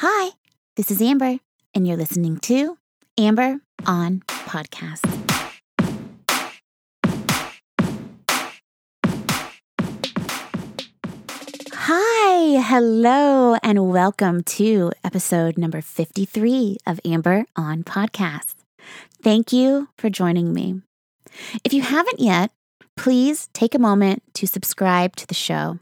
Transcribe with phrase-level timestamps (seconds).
[0.00, 0.32] Hi,
[0.76, 1.38] this is Amber,
[1.72, 2.76] and you're listening to
[3.16, 5.00] Amber on Podcast.
[11.72, 18.56] Hi, hello, and welcome to episode number 53 of Amber on Podcast.
[19.22, 20.82] Thank you for joining me.
[21.64, 22.50] If you haven't yet,
[22.98, 25.78] please take a moment to subscribe to the show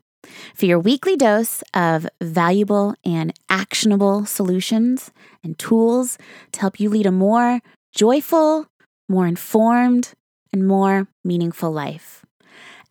[0.54, 5.10] for your weekly dose of valuable and actionable solutions
[5.42, 6.18] and tools
[6.52, 7.60] to help you lead a more
[7.94, 8.66] joyful,
[9.08, 10.12] more informed,
[10.52, 12.24] and more meaningful life.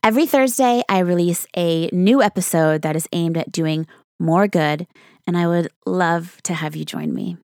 [0.02, 3.86] Every Thursday, I release a new episode that is aimed at doing
[4.20, 4.86] more good,
[5.26, 7.38] and I would love to have you join me.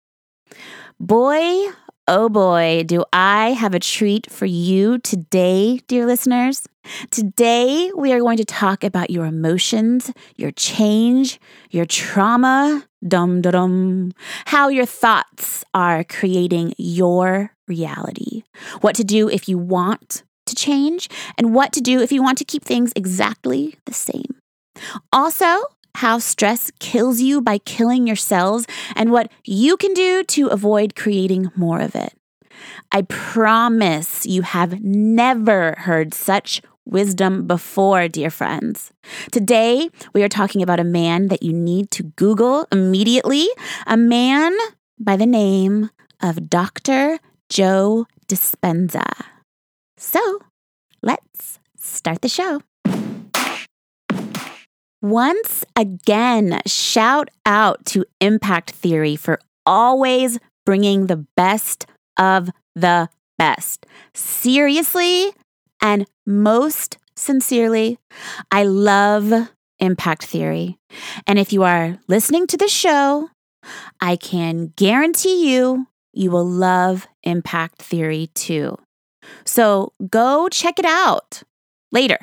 [0.99, 1.69] Boy,
[2.11, 6.67] oh boy, do I have a treat for you today, dear listeners.
[7.13, 11.39] Today, we are going to talk about your emotions, your change,
[11.71, 14.13] your trauma, dum dum, dum.
[14.47, 18.43] how your thoughts are creating your reality,
[18.81, 22.39] what to do if you want to change, and what to do if you want
[22.39, 24.35] to keep things exactly the same.
[25.13, 25.63] Also,
[25.97, 30.95] how stress kills you by killing your cells, and what you can do to avoid
[30.95, 32.15] creating more of it.
[32.93, 38.93] I promise you have never heard such wisdom before, dear friends.
[39.31, 43.49] Today, we are talking about a man that you need to Google immediately,
[43.87, 44.57] a man
[44.99, 45.91] by the name
[46.23, 47.19] of Dr.
[47.49, 49.09] Joe Dispenza.
[49.97, 50.41] So,
[51.03, 52.63] let's start the show.
[55.03, 61.87] Once again, shout out to Impact Theory for always bringing the best
[62.19, 63.87] of the best.
[64.15, 65.33] Seriously
[65.81, 67.99] and most sincerely,
[68.51, 69.33] I love
[69.79, 70.77] impact theory.
[71.27, 73.31] And if you are listening to the show,
[74.03, 78.77] I can guarantee you, you will love impact theory too.
[79.47, 81.43] So go check it out
[81.91, 82.19] later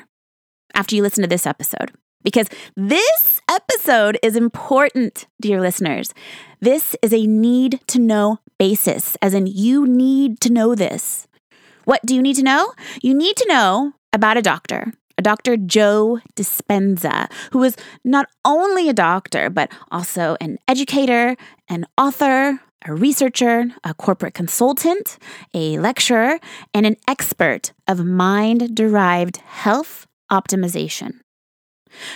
[0.74, 1.90] after you listen to this episode
[2.22, 6.12] because this episode is important, dear listeners.
[6.60, 11.26] This is a need to know basis, as in, you need to know this.
[11.84, 12.72] What do you need to know?
[13.02, 15.56] You need to know about a doctor, a Dr.
[15.56, 21.36] Joe Dispenza, who is not only a doctor, but also an educator,
[21.68, 25.18] an author, a researcher, a corporate consultant,
[25.54, 26.38] a lecturer,
[26.74, 31.20] and an expert of mind derived health optimization.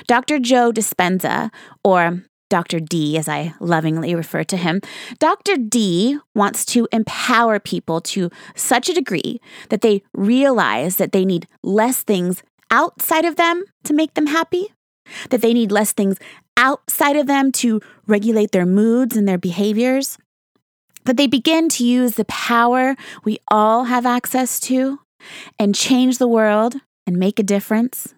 [0.07, 0.39] Dr.
[0.39, 1.51] Joe Dispenza,
[1.85, 2.23] or
[2.53, 2.81] Dr.
[2.81, 4.83] D, as I lovingly refer to him,
[5.19, 5.57] Dr.
[5.57, 9.41] D wants to empower people to such a degree
[9.71, 14.73] that they realize that they need less things outside of them to make them happy,
[15.31, 16.19] that they need less things
[16.59, 20.19] outside of them to regulate their moods and their behaviors,
[21.05, 25.01] that they begin to use the power we all have access to
[25.59, 26.75] and change the world
[27.07, 28.15] and make a difference.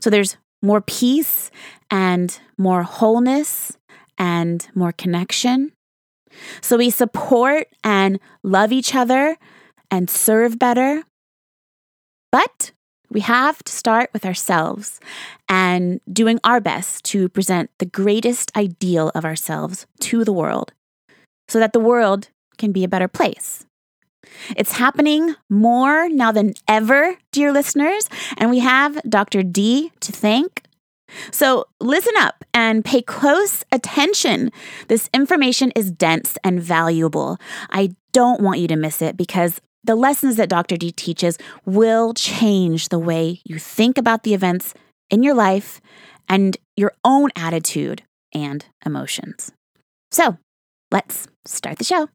[0.00, 1.50] So there's more peace
[1.90, 3.76] and more wholeness
[4.18, 5.72] and more connection.
[6.60, 9.36] So we support and love each other
[9.90, 11.04] and serve better.
[12.32, 12.72] But
[13.10, 14.98] we have to start with ourselves
[15.48, 20.72] and doing our best to present the greatest ideal of ourselves to the world
[21.46, 23.66] so that the world can be a better place.
[24.56, 29.42] It's happening more now than ever, dear listeners, and we have Dr.
[29.42, 30.62] D to thank.
[31.30, 34.50] So listen up and pay close attention.
[34.88, 37.38] This information is dense and valuable.
[37.70, 40.76] I don't want you to miss it because the lessons that Dr.
[40.76, 44.74] D teaches will change the way you think about the events
[45.10, 45.80] in your life
[46.28, 48.02] and your own attitude
[48.32, 49.52] and emotions.
[50.10, 50.38] So
[50.90, 52.08] let's start the show.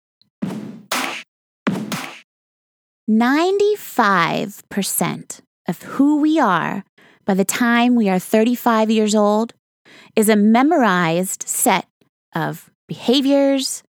[3.09, 6.83] 95% of who we are
[7.25, 9.55] by the time we are 35 years old
[10.15, 11.87] is a memorized set
[12.35, 13.81] of behaviors,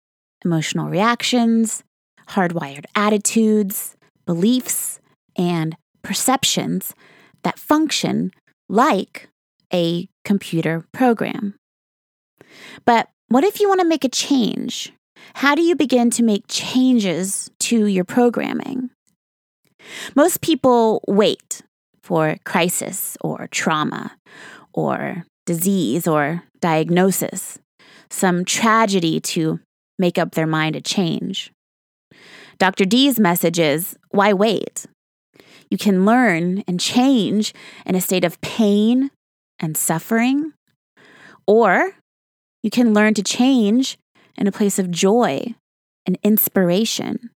[0.42, 1.84] emotional reactions,
[2.30, 3.94] hardwired attitudes,
[4.24, 5.00] beliefs,
[5.36, 6.94] and perceptions
[7.42, 8.30] that function
[8.70, 9.28] like
[9.70, 11.56] a computer program.
[12.86, 14.94] But what if you want to make a change?
[15.34, 18.88] How do you begin to make changes to your programming?
[20.14, 21.62] Most people wait
[22.02, 24.16] for crisis or trauma
[24.72, 27.58] or disease or diagnosis,
[28.10, 29.60] some tragedy to
[29.98, 31.52] make up their mind to change.
[32.58, 32.84] Dr.
[32.84, 34.86] D's message is why wait?
[35.70, 37.54] You can learn and change
[37.86, 39.10] in a state of pain
[39.58, 40.52] and suffering,
[41.46, 41.92] or
[42.62, 43.98] you can learn to change
[44.36, 45.54] in a place of joy
[46.06, 47.30] and inspiration.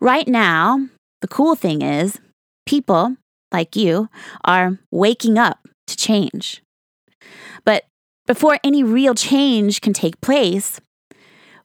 [0.00, 0.88] Right now,
[1.20, 2.18] the cool thing is
[2.64, 3.16] people
[3.52, 4.08] like you
[4.44, 5.58] are waking up
[5.88, 6.62] to change.
[7.66, 7.84] But
[8.26, 10.80] before any real change can take place,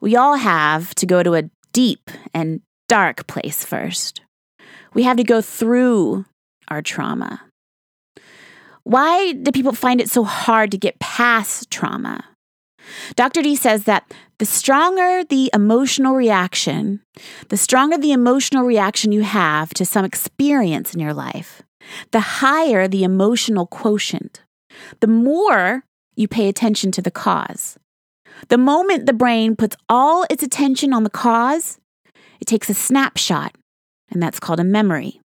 [0.02, 4.20] we all have to go to a deep and dark place first.
[4.94, 6.26] We have to go through
[6.68, 7.42] our trauma.
[8.84, 12.26] Why do people find it so hard to get past trauma?
[13.16, 13.42] Dr.
[13.42, 17.02] D says that the stronger the emotional reaction,
[17.50, 21.62] the stronger the emotional reaction you have to some experience in your life,
[22.12, 24.42] the higher the emotional quotient,
[25.00, 25.84] the more
[26.16, 27.78] you pay attention to the cause.
[28.50, 31.80] The moment the brain puts all its attention on the cause,
[32.40, 33.56] it takes a snapshot,
[34.12, 35.22] and that's called a memory.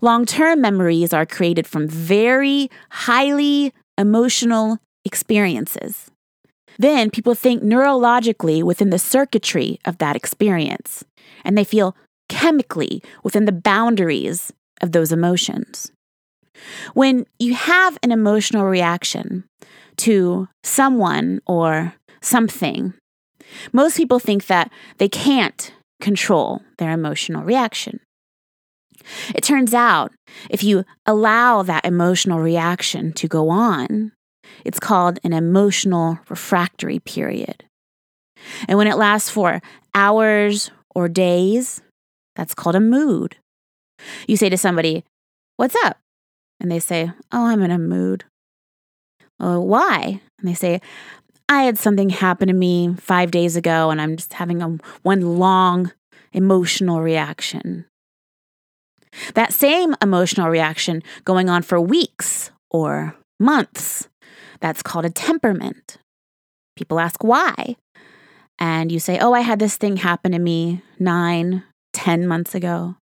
[0.00, 6.10] Long term memories are created from very highly emotional experiences.
[6.78, 11.04] Then people think neurologically within the circuitry of that experience,
[11.44, 11.96] and they feel
[12.28, 15.90] chemically within the boundaries of those emotions.
[16.94, 19.44] When you have an emotional reaction
[19.98, 22.94] to someone or something,
[23.72, 28.00] most people think that they can't control their emotional reaction.
[29.34, 30.12] It turns out
[30.50, 34.12] if you allow that emotional reaction to go on,
[34.64, 37.64] it's called an emotional refractory period.
[38.68, 39.60] And when it lasts for
[39.94, 41.82] hours or days,
[42.34, 43.36] that's called a mood.
[44.26, 45.04] You say to somebody,
[45.56, 45.98] What's up?
[46.60, 48.24] And they say, Oh, I'm in a mood.
[49.40, 50.20] Oh, why?
[50.38, 50.80] And they say,
[51.48, 55.38] I had something happen to me five days ago, and I'm just having a one
[55.38, 55.92] long
[56.32, 57.86] emotional reaction.
[59.34, 64.08] That same emotional reaction going on for weeks or months,
[64.60, 65.98] that's called a temperament.
[66.76, 67.76] People ask why.
[68.58, 71.62] And you say, Oh, I had this thing happen to me nine,
[71.92, 72.96] ten months ago.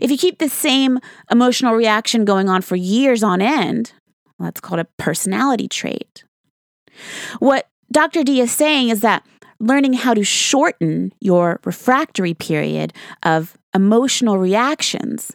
[0.00, 0.98] If you keep the same
[1.30, 3.92] emotional reaction going on for years on end,
[4.38, 6.24] well, that's called a personality trait.
[7.38, 8.22] What Dr.
[8.24, 9.26] D is saying is that
[9.60, 12.92] learning how to shorten your refractory period
[13.22, 15.32] of emotional reactions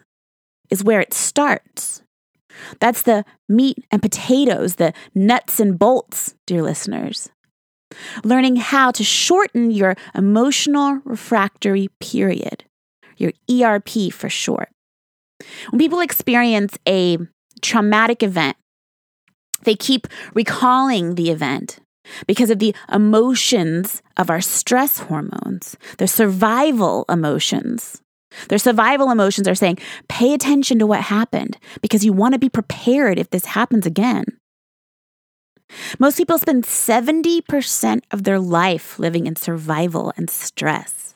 [0.69, 2.01] is where it starts.
[2.79, 7.29] That's the meat and potatoes, the nuts and bolts, dear listeners.
[8.23, 12.63] Learning how to shorten your emotional refractory period,
[13.17, 14.69] your ERP for short.
[15.69, 17.17] When people experience a
[17.61, 18.57] traumatic event,
[19.63, 21.79] they keep recalling the event
[22.27, 28.01] because of the emotions of our stress hormones, the survival emotions.
[28.49, 32.49] Their survival emotions are saying, pay attention to what happened because you want to be
[32.49, 34.25] prepared if this happens again.
[35.99, 41.15] Most people spend 70% of their life living in survival and stress.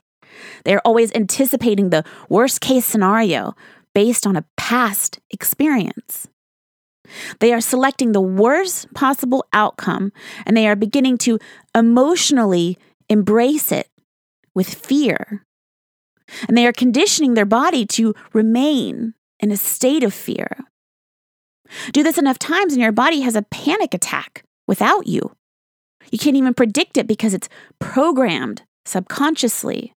[0.63, 3.55] They're always anticipating the worst case scenario
[3.93, 6.27] based on a past experience.
[7.39, 10.11] They are selecting the worst possible outcome
[10.45, 11.39] and they are beginning to
[11.75, 12.77] emotionally
[13.09, 13.89] embrace it
[14.55, 15.45] with fear.
[16.47, 20.57] And they are conditioning their body to remain in a state of fear.
[21.91, 25.35] Do this enough times and your body has a panic attack without you.
[26.11, 27.49] You can't even predict it because it's
[27.79, 29.93] programmed subconsciously.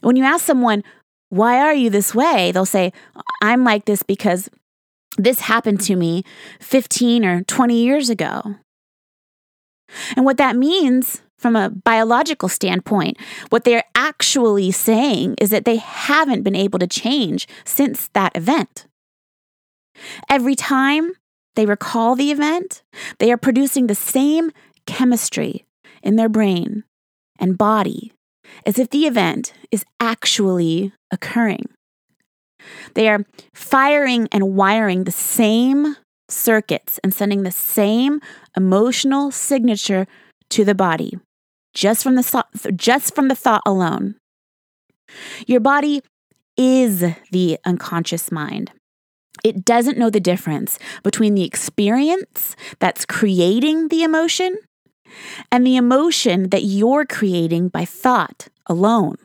[0.00, 0.82] When you ask someone,
[1.28, 2.52] why are you this way?
[2.52, 2.92] They'll say,
[3.42, 4.48] I'm like this because
[5.18, 6.24] this happened to me
[6.60, 8.56] 15 or 20 years ago.
[10.16, 13.18] And what that means from a biological standpoint,
[13.50, 18.86] what they're actually saying is that they haven't been able to change since that event.
[20.28, 21.12] Every time
[21.54, 22.82] they recall the event,
[23.18, 24.50] they are producing the same
[24.86, 25.66] chemistry
[26.02, 26.84] in their brain
[27.38, 28.12] and body
[28.64, 31.66] as if the event is actually occurring.
[32.94, 33.24] They are
[33.54, 35.96] firing and wiring the same
[36.28, 38.20] circuits and sending the same
[38.56, 40.06] emotional signature
[40.50, 41.18] to the body
[41.76, 44.16] just from the thought, just from the thought alone.
[45.46, 46.02] Your body
[46.56, 48.72] is the unconscious mind.
[49.44, 54.58] It doesn't know the difference between the experience that's creating the emotion
[55.52, 59.16] and the emotion that you're creating by thought alone.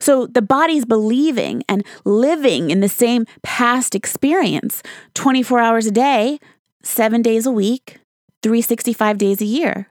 [0.00, 4.82] So the body's believing and living in the same past experience
[5.14, 6.40] 24 hours a day,
[6.82, 8.00] seven days a week,
[8.42, 9.90] 365 days a year.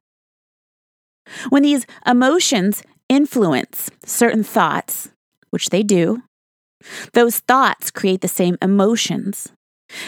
[1.49, 5.09] When these emotions influence certain thoughts,
[5.49, 6.23] which they do,
[7.13, 9.51] those thoughts create the same emotions,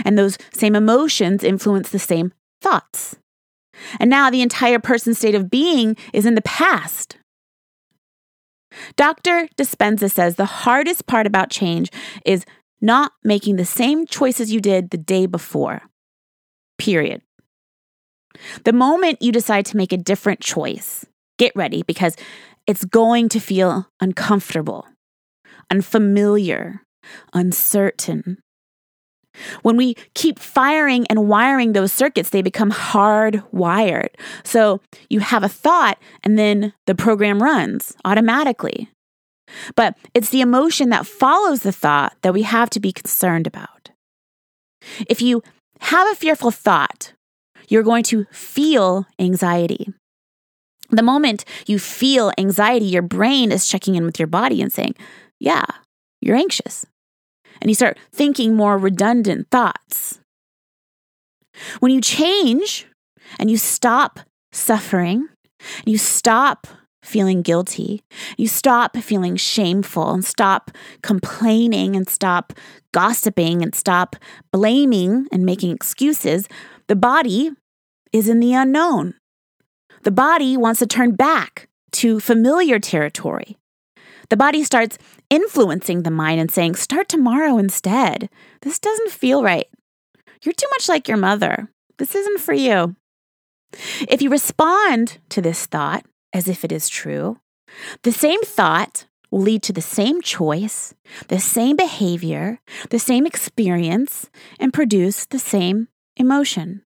[0.06, 3.18] and those same emotions influence the same thoughts.
[4.00, 7.18] And now the entire person's state of being is in the past.
[8.96, 9.48] Dr.
[9.58, 11.90] Dispenza says the hardest part about change
[12.26, 12.46] is
[12.80, 15.82] not making the same choices you did the day before.
[16.78, 17.22] Period.
[18.64, 21.06] The moment you decide to make a different choice,
[21.42, 22.16] get ready because
[22.68, 24.86] it's going to feel uncomfortable,
[25.72, 26.84] unfamiliar,
[27.34, 28.38] uncertain.
[29.64, 34.10] When we keep firing and wiring those circuits, they become hardwired.
[34.44, 38.90] So you have a thought and then the program runs automatically.
[39.76, 43.90] But it's the emotion that follows the thought that we have to be concerned about.
[45.10, 45.42] If you
[45.80, 47.14] have a fearful thought,
[47.68, 49.92] you're going to feel anxiety.
[50.92, 54.96] The moment you feel anxiety, your brain is checking in with your body and saying,
[55.40, 55.66] Yeah,
[56.22, 56.86] you're anxious.
[57.62, 60.20] And you start thinking more redundant thoughts.
[61.80, 62.88] When you change
[63.40, 64.20] and you stop
[64.52, 65.28] suffering,
[65.78, 66.68] and you stop
[67.04, 68.04] feeling guilty,
[68.38, 70.72] you stop feeling shameful, and stop
[71.02, 72.54] complaining, and stop
[72.94, 74.16] gossiping, and stop
[74.52, 76.48] blaming and making excuses,
[76.88, 77.52] the body
[78.12, 79.14] is in the unknown.
[80.04, 83.58] The body wants to turn back to familiar territory.
[84.30, 84.98] The body starts
[85.30, 88.30] influencing the mind and saying, Start tomorrow instead.
[88.62, 89.68] This doesn't feel right.
[90.44, 91.70] You're too much like your mother.
[91.98, 92.96] This isn't for you.
[94.10, 97.40] If you respond to this thought as if it is true,
[98.04, 100.94] the same thought will lead to the same choice,
[101.28, 104.30] the same behavior, the same experience,
[104.60, 106.84] and produce the same emotion.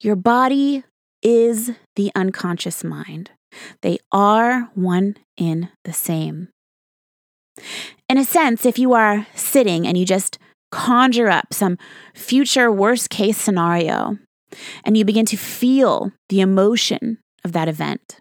[0.00, 0.84] Your body
[1.22, 3.30] is the unconscious mind.
[3.82, 6.48] They are one in the same.
[8.08, 10.38] In a sense, if you are sitting and you just
[10.70, 11.78] conjure up some
[12.14, 14.18] future worst case scenario
[14.84, 18.20] and you begin to feel the emotion of that event,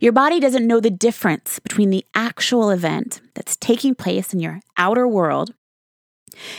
[0.00, 4.60] your body doesn't know the difference between the actual event that's taking place in your
[4.76, 5.54] outer world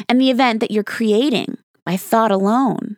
[0.10, 2.98] and the event that you're creating by thought alone.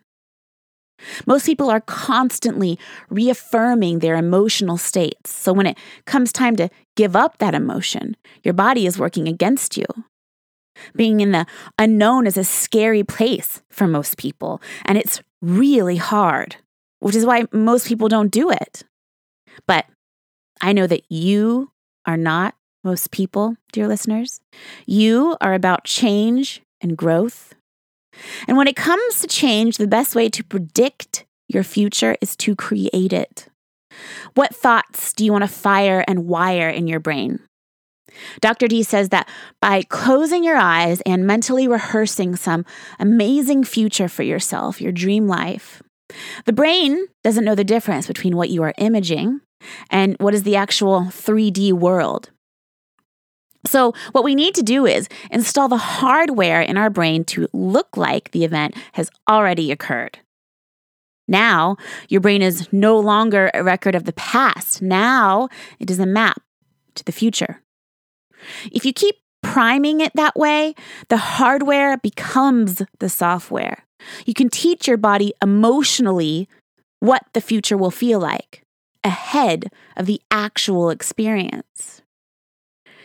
[1.26, 2.78] Most people are constantly
[3.08, 5.32] reaffirming their emotional states.
[5.32, 9.76] So when it comes time to give up that emotion, your body is working against
[9.76, 9.86] you.
[10.94, 11.46] Being in the
[11.78, 16.56] unknown is a scary place for most people, and it's really hard,
[17.00, 18.84] which is why most people don't do it.
[19.66, 19.86] But
[20.60, 21.72] I know that you
[22.06, 24.40] are not most people, dear listeners.
[24.86, 27.54] You are about change and growth.
[28.46, 32.54] And when it comes to change, the best way to predict your future is to
[32.54, 33.48] create it.
[34.34, 37.40] What thoughts do you want to fire and wire in your brain?
[38.40, 38.68] Dr.
[38.68, 39.28] D says that
[39.60, 42.64] by closing your eyes and mentally rehearsing some
[42.98, 45.82] amazing future for yourself, your dream life,
[46.44, 49.40] the brain doesn't know the difference between what you are imaging
[49.90, 52.30] and what is the actual 3D world.
[53.68, 57.96] So, what we need to do is install the hardware in our brain to look
[57.96, 60.18] like the event has already occurred.
[61.28, 61.76] Now,
[62.08, 64.80] your brain is no longer a record of the past.
[64.80, 65.48] Now,
[65.78, 66.40] it is a map
[66.94, 67.62] to the future.
[68.72, 70.74] If you keep priming it that way,
[71.08, 73.84] the hardware becomes the software.
[74.24, 76.48] You can teach your body emotionally
[77.00, 78.62] what the future will feel like
[79.04, 81.97] ahead of the actual experience.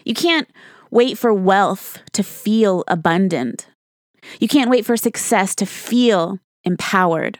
[0.05, 0.47] You can't
[0.91, 3.67] wait for wealth to feel abundant.
[4.39, 7.39] You can't wait for success to feel empowered.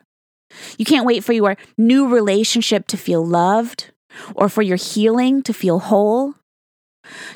[0.78, 3.92] You can't wait for your new relationship to feel loved
[4.36, 6.36] or for your healing to feel whole.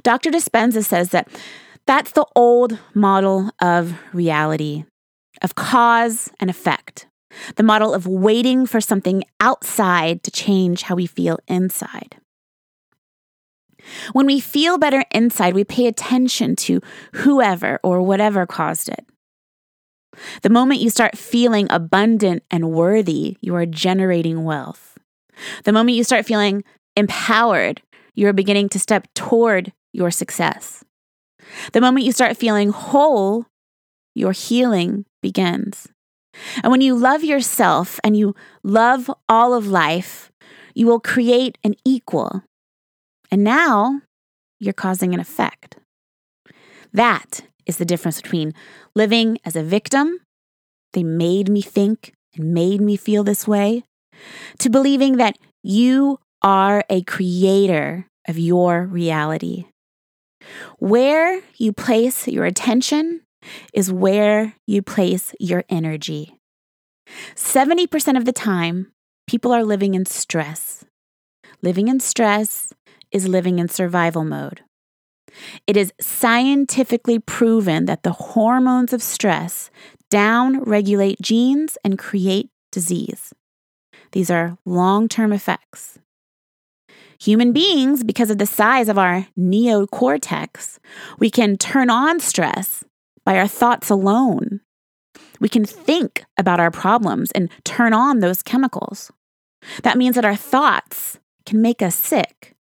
[0.03, 0.29] Dr.
[0.29, 1.27] Dispenza says that
[1.85, 4.85] that's the old model of reality,
[5.41, 7.07] of cause and effect,
[7.55, 12.17] the model of waiting for something outside to change how we feel inside.
[14.13, 16.81] When we feel better inside, we pay attention to
[17.13, 19.05] whoever or whatever caused it.
[20.41, 24.97] The moment you start feeling abundant and worthy, you are generating wealth.
[25.63, 26.63] The moment you start feeling
[26.95, 27.81] empowered,
[28.15, 30.83] you are beginning to step toward your success.
[31.73, 33.45] The moment you start feeling whole,
[34.15, 35.87] your healing begins.
[36.63, 40.31] And when you love yourself and you love all of life,
[40.73, 42.43] you will create an equal
[43.31, 44.01] and now
[44.59, 45.77] you're causing an effect.
[46.93, 48.53] That is the difference between
[48.95, 50.19] living as a victim,
[50.93, 53.83] they made me think and made me feel this way,
[54.59, 59.65] to believing that you are a creator of your reality.
[60.79, 63.21] Where you place your attention
[63.73, 66.35] is where you place your energy.
[67.35, 68.91] 70% of the time,
[69.27, 70.85] people are living in stress.
[71.61, 72.73] Living in stress
[73.11, 74.61] is living in survival mode.
[75.65, 79.69] It is scientifically proven that the hormones of stress
[80.09, 83.33] down regulate genes and create disease.
[84.11, 85.99] These are long term effects.
[87.19, 90.77] Human beings, because of the size of our neocortex,
[91.17, 92.83] we can turn on stress
[93.25, 94.61] by our thoughts alone.
[95.39, 99.11] We can think about our problems and turn on those chemicals.
[99.83, 102.55] That means that our thoughts can make us sick.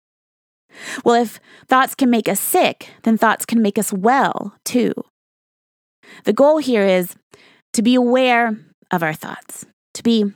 [1.05, 4.93] Well, if thoughts can make us sick, then thoughts can make us well too.
[6.25, 7.17] The goal here is
[7.73, 8.57] to be aware
[8.91, 10.33] of our thoughts, to be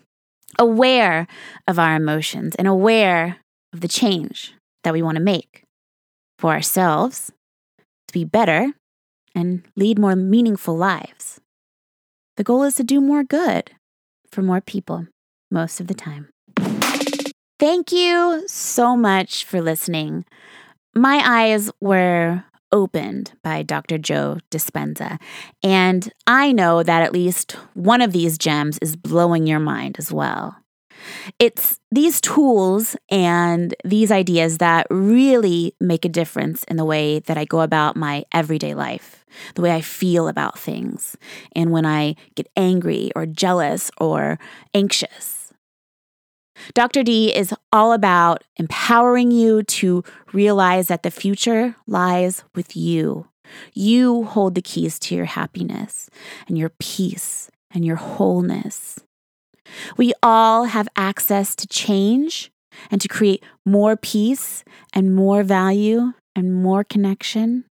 [0.59, 1.26] aware
[1.68, 3.38] of our emotions, and aware
[3.73, 4.54] of the change
[4.85, 5.62] that we want to make
[6.38, 7.32] for ourselves
[8.09, 8.73] to be better
[9.35, 11.40] and lead more meaningful lives.
[12.37, 13.70] The goal is to do more good
[14.32, 15.06] for more people
[15.50, 16.28] most of the time.
[17.61, 20.25] Thank you so much for listening.
[20.95, 23.99] My eyes were opened by Dr.
[23.99, 25.21] Joe Dispenza,
[25.62, 30.11] and I know that at least one of these gems is blowing your mind as
[30.11, 30.57] well.
[31.38, 37.37] It's these tools and these ideas that really make a difference in the way that
[37.37, 39.23] I go about my everyday life,
[39.55, 41.14] the way I feel about things,
[41.55, 44.38] and when I get angry or jealous or
[44.73, 45.39] anxious.
[46.74, 47.02] Dr.
[47.02, 53.26] D is all about empowering you to realize that the future lies with you.
[53.74, 56.08] You hold the keys to your happiness
[56.46, 59.00] and your peace and your wholeness.
[59.96, 62.50] We all have access to change
[62.90, 67.64] and to create more peace and more value and more connection.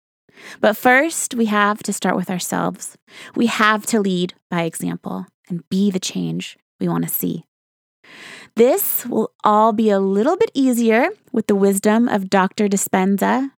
[0.61, 2.97] But first, we have to start with ourselves.
[3.35, 7.45] We have to lead by example and be the change we want to see.
[8.59, 12.67] This will all be a little bit easier with the wisdom of Dr.
[12.67, 13.53] Dispenza.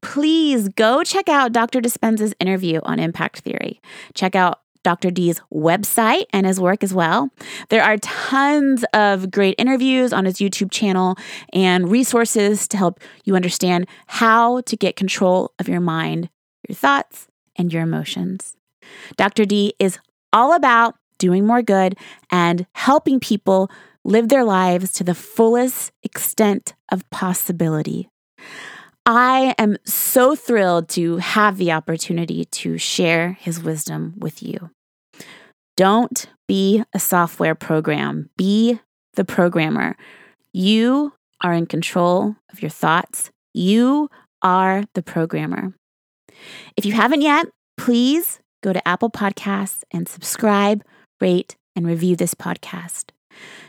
[0.00, 1.80] Please go check out Dr.
[1.80, 3.80] Dispenza's interview on impact theory.
[4.12, 5.12] Check out Dr.
[5.12, 7.30] D's website and his work as well.
[7.68, 11.14] There are tons of great interviews on his YouTube channel
[11.52, 16.28] and resources to help you understand how to get control of your mind,
[16.68, 18.56] your thoughts, and your emotions.
[19.16, 19.44] Dr.
[19.44, 20.00] D is
[20.32, 21.96] all about doing more good
[22.32, 23.70] and helping people
[24.04, 28.08] live their lives to the fullest extent of possibility.
[29.06, 34.70] I am so thrilled to have the opportunity to share his wisdom with you.
[35.76, 38.80] Don't be a software program, be
[39.14, 39.96] the programmer.
[40.52, 43.30] You are in control of your thoughts.
[43.54, 44.10] You
[44.42, 45.74] are the programmer.
[46.76, 50.84] If you haven't yet, please go to Apple Podcasts and subscribe,
[51.20, 53.10] rate, and review this podcast.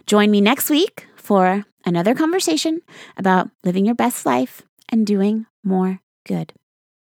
[0.06, 2.82] Join me next week for another conversation
[3.18, 6.54] about living your best life and doing more good.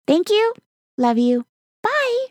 [0.07, 0.53] Thank you.
[0.97, 1.45] Love you.
[1.83, 2.27] Bye.